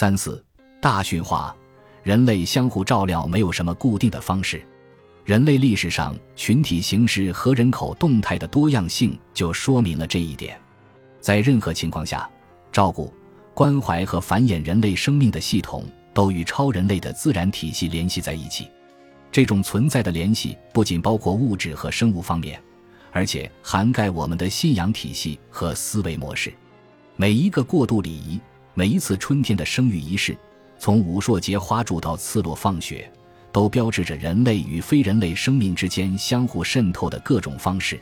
[0.00, 0.42] 三四
[0.80, 1.54] 大驯化，
[2.02, 4.64] 人类相互照料没有什么固定的方式。
[5.26, 10.58] 人类历史上群体形式和人口动态的多样性就说明了这一点。
[11.20, 12.26] 在任何情况下，
[12.72, 13.12] 照顾、
[13.52, 18.70] 关怀和繁衍人类生命的系统都与超人类的自然体系联系在一起。
[19.30, 22.58] 这种存在的联系不仅包括物质和生物方面，
[23.12, 26.50] 而且涵盖我们的信仰体系和思维模式。
[27.16, 28.40] 每一个过渡礼仪，
[28.74, 30.36] 每一次春天的生育仪式，
[30.78, 33.10] 从武硕节花柱到次落放血。
[33.52, 37.98] 都标志着人类与非人类生命之间相互渗透的各种方式。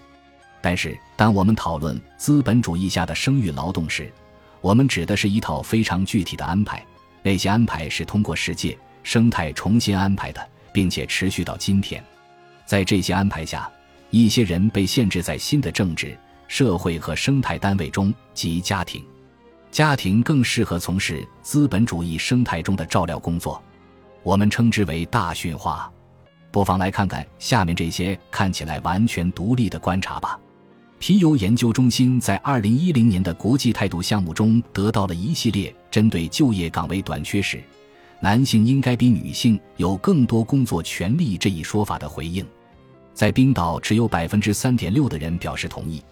[0.60, 4.12] 但是，当我们讨论资本主义下的生育劳动时，
[4.60, 6.85] 我们指的是一套非常具体的安排。
[7.23, 12.02] 那些安排是通过世界生态重新安排的，并且持续到今天。
[12.66, 13.71] 在这些安排下，
[14.10, 16.15] 一些人被限制在新的政治、
[16.46, 19.02] 社会和生态单位中，即家庭。
[19.71, 23.63] 家庭更适合从事资本主义生态中的照料工作。
[24.23, 25.91] 我们称之为大驯化，
[26.51, 30.38] 不妨来看看下面这些看起来完全独立的观察吧。
[30.99, 37.63] 皮尤研究中心在二零一零年的国际态度项目中得到了一系列针对就业岗位短缺时，
[38.21, 42.45] 男性应该比女性有更多工作权利这一说法的回应。
[43.15, 46.03] 在冰岛，只有百分之三点六的人表示同意，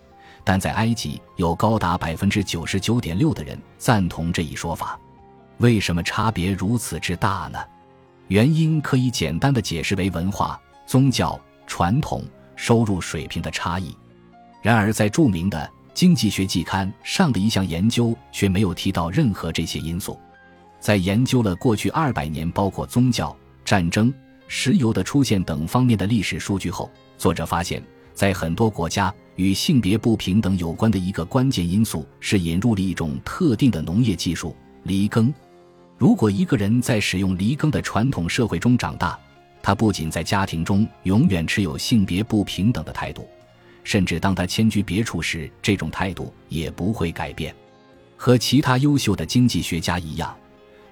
[0.48, 4.96] 但在埃及，有高达百分之九十九点六的人赞同这一说法。
[5.58, 7.58] 为什么差别如此之大呢？
[8.28, 11.36] 原因可以简单的解释为文化、宗教、
[11.66, 12.22] 传统、
[12.54, 13.92] 收入水平的差异。
[14.62, 20.16] 然而，在著名的经济学季刊上的一项研究却没有提到任何这些因素。
[20.78, 24.14] 在研究了过去二百年包括宗教、战争、
[24.46, 27.82] 石油的出现等方面的历史数据后，作者发现，
[28.14, 35.32] 在很多国家，与性别不平等有关的一个关键因素是引入了一种特定的农业技术——犁耕。
[35.98, 39.18] 如果一个人在使用犁耕的传统社会中长大，
[39.62, 43.26] 他不仅在家庭中永远持有性别不平等的态度，
[43.84, 47.54] 甚至当他迁居别处时，这种态度也不会改变。
[48.16, 50.34] 和其他优秀的经济学家一样，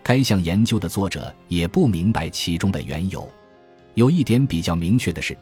[0.02, 3.26] 该项研究的作者也不明白其中的缘由。
[3.94, 5.36] 有一点比较明确的是，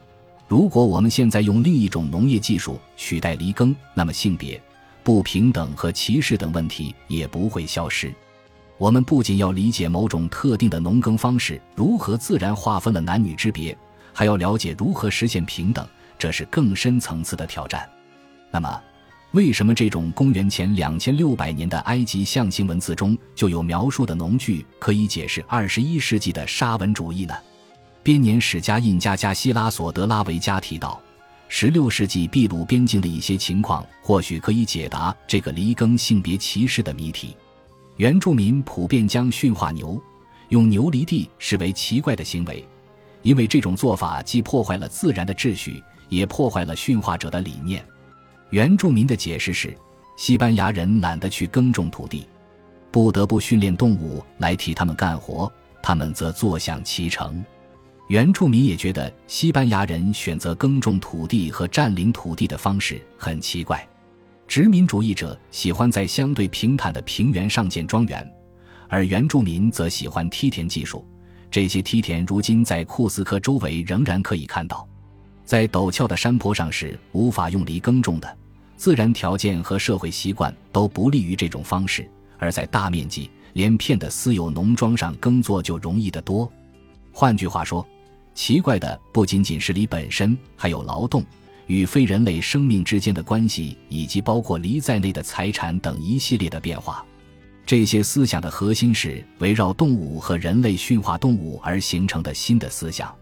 [0.53, 4.61] 如果我们现在用另一种农业技术取代犁耕，那么性别
[5.01, 8.13] 不平等和歧视等问题也不会消失。
[8.77, 13.75] 我们不仅要理解某种特定的农耕方式如何自然划分了男女之别，
[14.13, 15.87] 还要了解如何实现平等，
[16.19, 17.89] 这是更深层次的挑战。
[18.51, 18.79] 那么，
[19.31, 27.33] 为什么这种公元前两千六百年的埃及象形文字中就有描述的农具可以解释二十一世纪的沙文主义呢？
[28.03, 31.01] 编年史家印加加希拉索德拉维加提到，
[31.47, 37.33] 十六世纪秘鲁边境的一些情况或许可以解答这个犁耕性别歧视的谜题。
[37.95, 40.01] 原住民普遍将驯化牛、
[40.49, 42.67] 用牛犁地视为奇怪的行为，
[43.21, 47.85] 因为这种做法既破坏了自然的秩序，也破坏了驯化者的理念。
[48.49, 49.73] 原住民的解释是，
[50.17, 52.27] 西班牙人懒得去耕种土地，
[52.91, 55.49] 不得不训练动物来替他们干活，
[55.81, 57.41] 他们则坐享其成。
[58.07, 63.87] 原住民也觉得西班牙人选择耕种土地和占领土地的方式很奇怪。
[64.45, 68.29] 殖民主义者喜欢在相对平坦的平原上建庄园，
[68.89, 71.07] 而原住民则喜欢梯田技术。
[71.49, 74.87] 这些梯田如今在库斯科周围仍然可以看到。
[75.45, 78.37] 在陡峭的山坡上是无法用犁耕种的，
[78.75, 82.07] 自然条件和社会习惯都不利于这种方式。
[82.37, 86.51] 而在大面积连片的私有农庄上耕作就容易得多。
[87.11, 87.87] 换句话说，
[88.33, 91.23] 奇怪的不仅仅是犁本身，还有劳动。
[91.67, 97.05] 与非人类生命之间的关系，以及包括犁在内的财产等一系列的变化，
[97.65, 103.15] 这些思想的核心是围绕动物和人类驯化动物而形成的新的思想。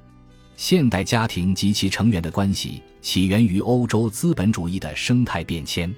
[0.57, 5.93] 现代家庭及其成员的关系起源于欧洲资本主义的生态变迁。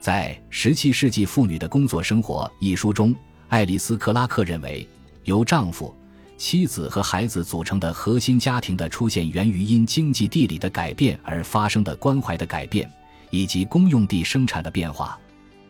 [0.00, 3.14] 在《十七世纪妇女的工作生活》一书中，
[3.48, 4.88] 爱丽丝·克拉克认为，
[5.24, 5.94] 由丈夫。
[6.36, 12.90] 妻子和孩子组成的核心家庭的出现，源于因经济地理的改变而发生的关怀的改变，
[13.30, 15.18] 以及公用地生产的变化。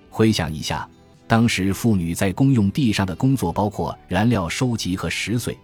[0.08, 0.88] 回想一下，
[1.26, 5.56] 当时妇女在公用地上的工作包括燃料收集和拾穗，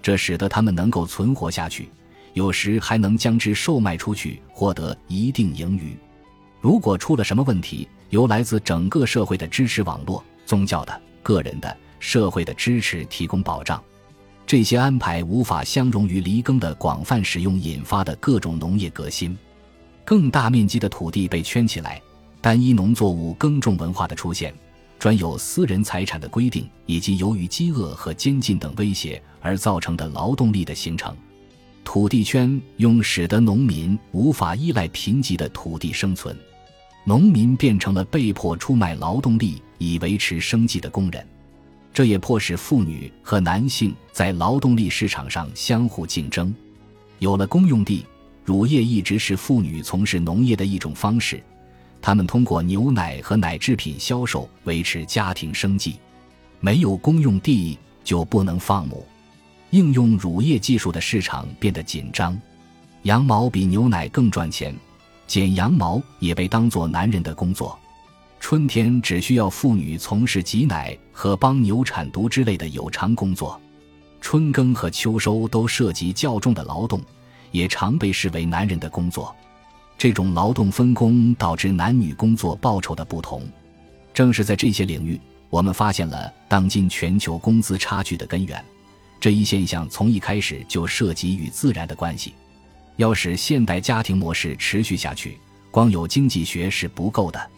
[0.00, 1.88] 这使得他们能够存活下去，
[2.34, 5.96] 有时还能将之售卖出去，获得一定盈余。
[6.60, 13.82] 如果出了什么问题，由来自整个社会的支持网络、宗教的、个人的、社会的支持提供保障。
[14.46, 19.36] 这些安排无法相容于犁耕的广泛使用引发的各种农业革新，
[20.04, 22.00] 更大面积的土地被圈起来，
[22.40, 24.54] 单一农作物耕种文化的出现，
[25.00, 31.12] 专有私人财产的规定，以及由于饥饿和监禁等威胁而造成的劳动力的形成。
[31.82, 36.36] 土地圈用使得农民无法依赖贫瘠的土地生存，
[37.04, 41.26] 农民变成了被迫出卖劳动力以维持生计的工人。
[41.96, 46.54] 这也迫使妇女和男性在劳动力市场上相互竞争。
[47.20, 48.04] 有了公用地，
[48.44, 51.42] 乳业一直是妇女从事农业的一种方式。
[52.02, 55.96] 他们通过牛奶和奶制品销售维持家庭生计。
[56.60, 59.02] 没有公用地就不能放牧，
[59.70, 62.38] 应用乳业技术的市场变得紧张。
[63.04, 64.76] 羊毛比牛奶更赚钱，
[65.26, 67.78] 剪羊毛也被当作男人的工作。
[68.48, 73.60] 春天只需要妇女从事挤奶和帮牛产犊之类的有偿工作，
[74.20, 77.02] 春耕和秋收都涉及较重的劳动，
[77.50, 79.34] 也常被视为男人的工作。
[79.98, 83.42] 这种劳动分工导致男女工作报酬的不同。
[84.14, 85.20] 正是在这些领域，
[85.50, 88.64] 我们发现了当今全球工资差距的根源。
[89.18, 92.32] 这一现象从一开始就涉及与自然的关系。
[92.94, 95.36] 要使现代家庭模式持续下去，
[95.72, 97.50] 光有经济学是不够的。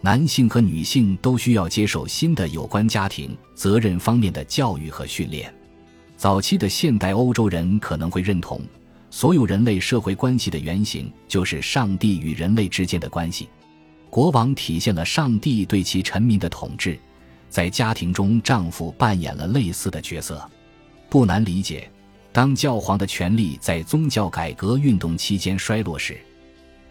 [0.00, 5.52] 男性和女性都需要接受新的有关家庭责任方面的教育和训练。
[6.16, 8.60] 早期的现代欧洲人可能会认同，
[9.10, 13.48] 所有人类社会关系的原型就是上帝与人类之间的关系。
[14.08, 16.98] 国王体现了上帝对其臣民的统治，
[17.50, 20.48] 在家庭中，丈夫扮演了类似的角色。
[21.10, 21.90] 不难理解，
[22.32, 26.18] 当教皇的权力在宗教改革运动期间衰落时。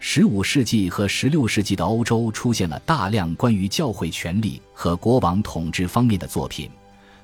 [0.00, 6.70] 十五世纪和十六世纪的欧洲出现了大量关于教会权力和国王统治方面的作品，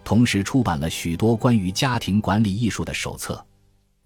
[0.02, 3.44] 同时出版了许多关于家庭管理艺术的手册。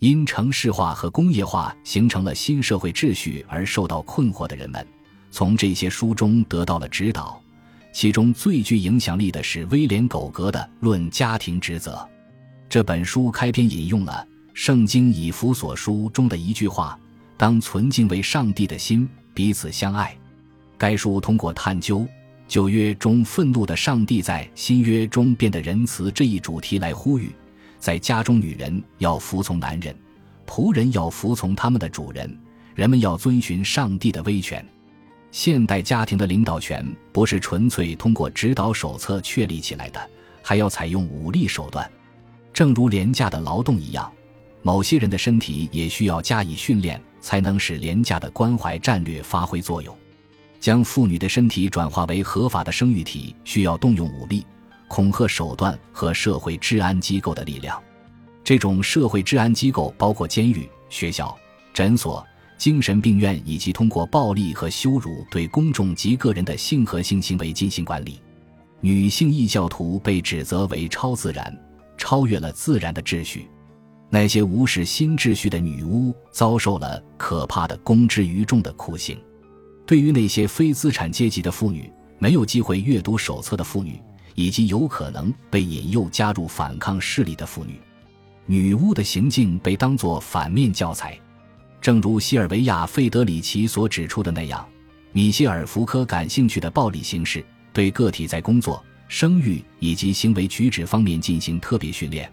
[0.00, 4.86] 因城市化和工业化形成了新社会秩序而受到困惑的人们，
[5.30, 7.40] 从这些书中得到了指导。
[7.90, 11.94] 其中最具影响力的是威廉·苟格的《论家庭职责》。
[12.68, 16.96] 这本书开篇引用了《圣经以弗所书》中的一句话。
[17.38, 20.14] 当存敬为上帝的心，彼此相爱。
[20.76, 22.06] 该书通过探究
[22.48, 27.30] 旧约中愤怒的上帝在新约中变得仁慈这一主题来呼吁，
[27.78, 29.94] 在家中女人要服从男人，
[30.48, 32.36] 仆人要服从他们的主人，
[32.74, 34.66] 人们要遵循上帝的威权。
[35.30, 40.10] 现代家庭的领导权不是纯粹通过指导手册确立起来的，
[40.42, 41.88] 还要采用武力手段，
[42.52, 44.10] 正如廉价的劳动一样。
[44.62, 49.96] 某些人的身体也需要加以训练，才能使廉价的关怀战略发挥作用。
[50.60, 54.44] 将妇女的身体转化为合法的生育体，需要动用武力、
[54.88, 57.80] 恐吓手段和社会治安机构的力量。
[58.42, 61.36] 这种社会治安机构包括监狱、学校、
[61.72, 62.26] 诊所、
[62.56, 68.20] 精神病院，以及通过暴力和羞辱对公众及个人的性和性行为进行管理。
[68.80, 71.56] 女性异教徒被指责为超自然，
[71.96, 73.48] 超越了自然的秩序。
[74.10, 79.18] 那些无视新秩序的女巫遭受了可怕的公之于众的酷刑。
[79.86, 84.00] 对于那些非资产阶级的妇女、没有机会阅读手册的妇女，
[84.34, 87.80] 以及有可能被引诱加入反抗势力的妇女，
[88.46, 91.18] 女巫的行径被当作反面教材。
[91.80, 94.66] 正如西尔维亚·费德里奇所指出的那样，
[95.12, 102.30] 米歇尔·福柯感兴趣的暴力形式对个体在工作、生育以及行为举止方面进行特别训练。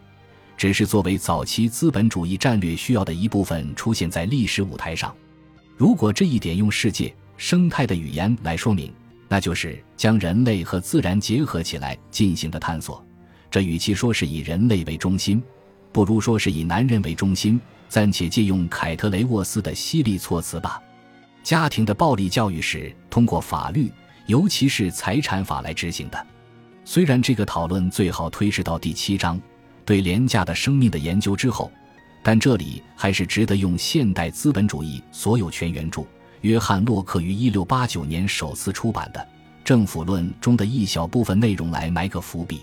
[0.57, 5.13] 只是作为早期资本主义战略需要的一部分出现在历史舞台上。
[5.75, 8.93] 如果这一点用世界生态的语言来说明，
[9.27, 13.05] 那就是将人类和自然结合起来进行的探索。
[13.51, 15.43] 这与其说是以人类为中心，
[15.91, 17.59] 不如说是以男人为中心。
[17.87, 20.81] 暂且借用凯特雷沃斯的犀利措辞吧。
[21.43, 23.91] 家庭的暴力教育是通过法律，
[24.25, 26.27] 尤其是财产法来执行的。
[26.83, 29.39] 虽然这个讨论最好推迟到第七章。
[29.85, 31.71] 对廉价的生命的研究之后，
[32.23, 36.03] 但这里还是值得用现代资本主义所有权原著
[36.41, 39.19] 约翰洛克于一六八九年首次出版的
[39.63, 42.61] 《政府论》中的一小部分内容来埋个伏笔。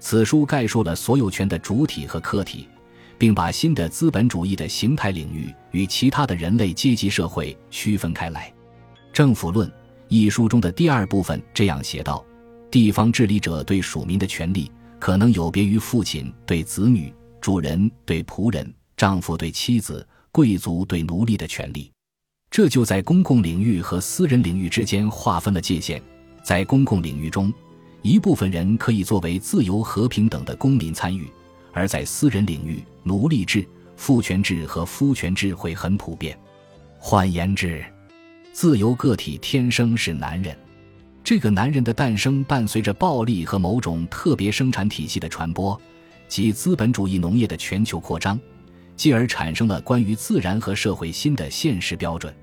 [0.00, 2.68] 此书概述了所有权的主体和客体，
[3.16, 8.52] 并把新的资本主义的形态领域与其他的人类阶级社会区分开来。
[9.12, 9.68] 《政府论》
[10.06, 12.24] 一书中的第二部分这样写道：
[12.70, 14.70] 地方治理者对属民的权利。
[14.98, 21.90] 可能有别于父亲对子女、主人对仆人、丈夫对妻子、贵族对奴隶的权利，
[22.50, 26.02] 这就在公共领域和私人领域之间划分了界限。
[26.42, 27.52] 在公共领域中，
[28.02, 31.26] 一部分人可以作为自由和平等的公民参与；
[31.72, 36.38] 而在私人领域，奴隶制、父权制和夫权制会很普遍。
[36.98, 37.84] 换言之，
[38.52, 40.56] 自由个体天生是男人。
[41.28, 45.78] 这个男人的诞生伴随着暴力和某种特别生产体系的传播，
[46.26, 48.40] 及资本主义农业的全球扩张，
[48.96, 52.34] 继而产生了关于自然和社会新的现实标准。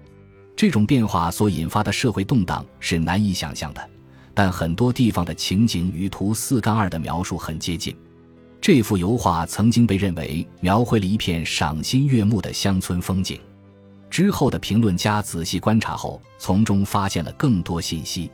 [0.56, 3.90] 这种变化所引发的社会动荡是难以想象的，
[4.36, 7.98] 但很多地方的情景与图四杠二的描述很接近。
[8.62, 13.40] 这幅油画曾经被认为描绘了一片赏心悦目的乡村风景。
[14.12, 18.30] 之后的评论家仔细观察后，从中发现了更多信息。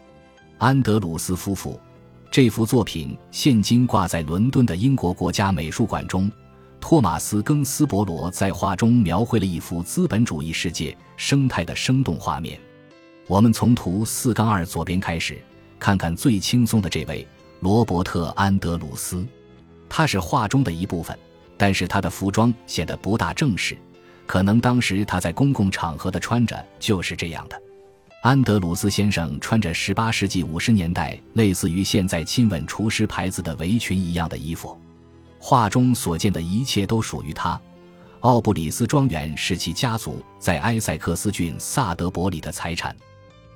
[0.62, 1.82] 安德鲁斯夫妇
[2.30, 6.32] 这幅作品现今挂在伦敦的英国国家美术馆中。
[6.80, 12.60] 托马斯·更斯伯罗在画中描绘了一幅资本主义世界生态的生动画面。
[13.26, 15.42] 我们从图四杠二左边开始，
[15.80, 17.28] 看看最轻松的这位
[17.62, 19.26] 罗伯特·安德鲁斯。
[19.90, 21.18] 他是画中的一部分，
[21.58, 23.76] 但是他的服装显得不大正式，
[24.28, 27.60] 可能当时他在公共场合的穿着就是这样的。
[28.22, 34.80] 安德鲁斯先生穿着18世纪50年代类似于现在亲吻厨师牌子的围裙一样的衣服。
[35.40, 37.60] 画中所见的一切都属于他。
[38.20, 42.96] 奥布里斯庄园是其家族在埃塞克斯郡萨德伯里的财产。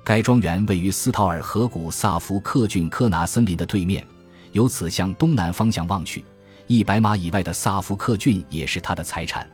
[0.02, 4.04] 该庄园位于斯陶尔河谷萨福克郡科纳森林的对面，
[4.50, 6.24] 由此向东南方向望去，
[6.66, 9.48] 一百码以外的萨福克郡也是他的财产。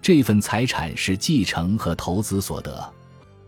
[0.00, 2.95] 这份财产是继承和投资所得。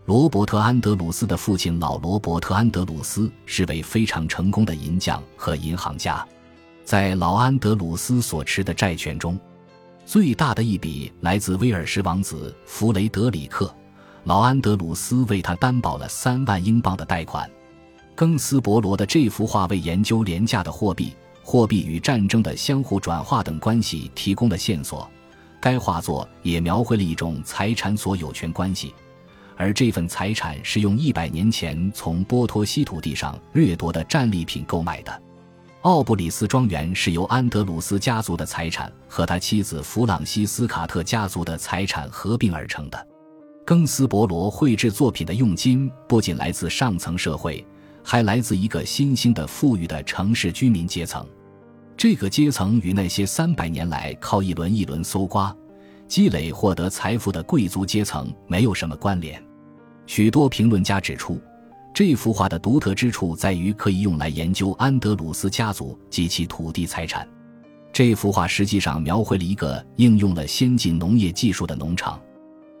[0.09, 6.27] 罗伯特·安德鲁斯的父亲老罗伯特·安德鲁斯是位非常成功的银匠和银行家。
[6.83, 9.39] 在老安德鲁斯所持的债券中，
[10.07, 13.71] 最大的一笔来自威尔士王子弗雷德里克。
[14.23, 17.47] 老安德鲁斯为他担保了三万英镑的贷款。
[18.15, 21.13] 更斯伯罗的这幅画为研究廉价的货币、
[21.43, 25.07] 货币与战争的相互转化等关系提供了线索。
[25.61, 28.91] 该画作也描绘了一种财产所有权关系，
[29.59, 35.21] 而这份财产是用一百年前从波托西土地上掠夺的战利品购买的。
[35.81, 43.07] 奥布里斯庄园是由安德鲁斯家族的财产和他妻子弗朗西斯卡特家族的财产合并而成的。
[43.65, 47.65] 更斯伯罗绘制作品的用金不仅来自上层社会，
[48.01, 51.27] 还来自一个新兴的富裕的城市居民阶层。
[51.97, 55.53] 这个阶层与那些三百年来靠一轮一轮搜刮、
[56.07, 59.43] 积累获得财富的贵族阶层没有什么关联。
[60.09, 61.39] 许多评论家指出。
[61.93, 67.27] 这幅画的独特之处在于可以用来研究安德鲁斯家族及其土地财产。
[67.93, 72.19] 这幅画实际上描绘了一个应用了先进农业技术的农场。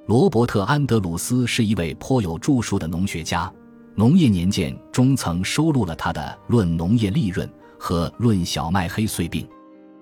[0.07, 3.45] 罗伯特·安德鲁斯是一位颇有著述的农学家，
[3.93, 6.21] 《农业年鉴》中曾收录了他的
[6.51, 9.45] 《论农业利润》和《论小麦黑穗病》。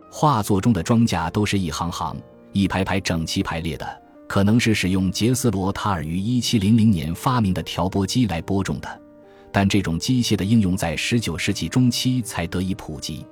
[0.10, 2.16] 画作中的庄稼都是一行行、
[2.54, 9.02] 一排排整齐排列的，可能是使用杰斯罗塔尔于1700年发明的调拨机来播种的。
[9.52, 13.26] 但这种机械的应用在19世纪中期才得以普及。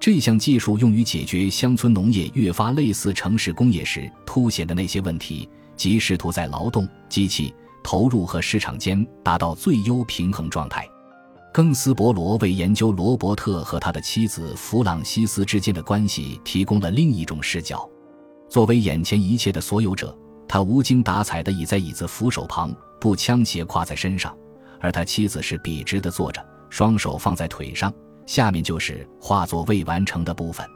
[0.00, 7.54] 这项技术用于解决乡村农业越发类似城市工业时凸显的那些问题，即试图在劳动、机器
[7.84, 10.88] 投入和市场间达到最优平衡状态。
[11.52, 17.86] 更斯伯罗为研究罗伯特和他的妻子弗朗西斯之间的关系提供了另一种视角。
[18.48, 20.16] 作为眼前一切的所有者，
[20.52, 24.36] 他无精打采地倚在椅子扶手旁，步枪斜挎在身上。
[24.80, 27.94] 而他妻子是笔直的坐着，双手放在腿上。
[28.26, 30.66] 下面就是画作未完成的部分。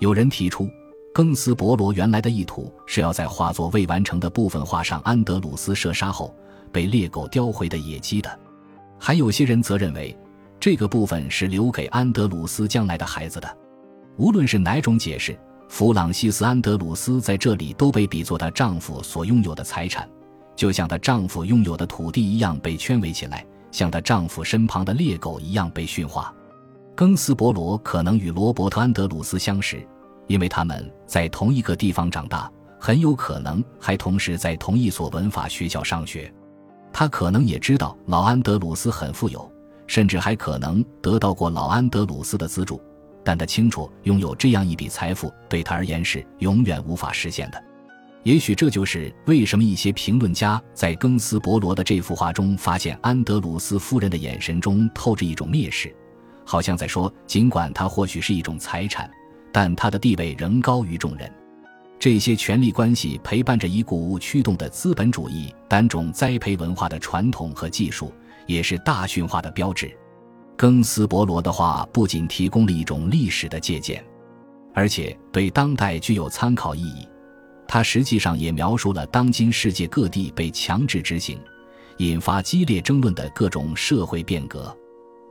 [0.00, 0.68] 有人提出，
[1.14, 6.36] 更斯伯罗原来的意图是要在画作未完成的部分画上安德鲁斯射杀后
[6.70, 8.38] 被猎狗叼回的野鸡的。
[8.98, 10.14] 还有些人则认为，
[10.60, 13.56] 这个部分是留给安德鲁斯将来的孩子的。
[14.18, 15.34] 无论是哪种解释，
[15.68, 20.08] 弗朗西斯·安德鲁斯在这里都被比作她丈夫所拥有的财产。
[20.54, 26.32] 就像她丈夫拥有的土地一样被圈围起来，像她丈夫身旁的猎狗一样被驯化。
[26.94, 29.86] 更斯伯罗可能与罗伯特·安德鲁斯相识，
[30.28, 36.32] 因为他们在同一个地方长大，很有可能还同时在同一所文法学校上学。
[36.90, 39.52] 他可能也知道老安德鲁斯很富有，
[39.86, 42.80] 甚至还可能得到过老安德鲁斯的资助，
[43.26, 47.60] 但他清楚拥有这样一笔财富对他而言是永远无法实现的。
[48.22, 55.92] 也许这就是为什么一些评论家在更斯伯罗的这幅画中发现安德鲁斯夫人的眼神中透着一种蔑视，
[56.44, 59.10] 好像在说：尽管他或许是一种财产，
[59.52, 61.28] 但他的地位仍高于众人。
[61.98, 68.12] 这些权力关系陪伴着以谷物驱动的资本主义单种栽培文化的传统和技术，
[68.46, 69.96] 也是大驯化的标志。
[70.56, 74.02] 更斯伯罗的话不仅提供了一种历史的借鉴，
[74.72, 77.06] 而且对当代具有参考意义。
[77.68, 81.38] 它实际上也描述了当今世界各地被强制执行、
[81.98, 84.74] 引发激烈争论的各种社会变革。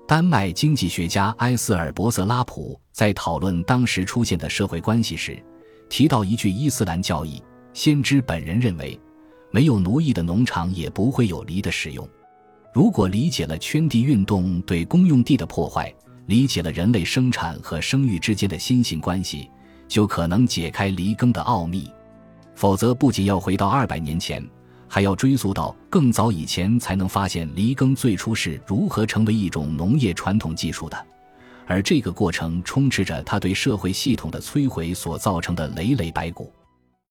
[0.08, 5.41] 丹麦经济学家埃斯尔伯瑟拉普在讨论当时出现的社会关系时，
[5.89, 7.41] 提到一句伊斯兰教义：
[7.74, 9.00] 先知本人认为，
[9.50, 12.08] 没有奴役的农场也不会有犁的使用。
[12.75, 15.89] 如果理解了圈地运动对公用地的破坏，
[16.25, 19.50] 理解了人类生产和生育之间的新型关系，
[19.88, 21.89] 就可能解开犁耕的奥秘。
[22.53, 24.46] 否则，不仅要回到二百年前。
[24.89, 31.05] 还要追溯到更早以前，才能发现犁耕最初是如何成为一种农业传统技术的，
[31.65, 36.51] 而这个过程充斥着它对社会系统的摧毁所造成的累累白骨。